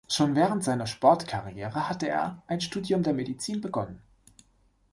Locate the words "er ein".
2.09-2.59